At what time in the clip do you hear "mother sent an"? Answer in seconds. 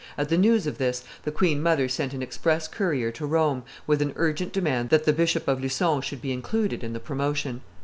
1.61-2.23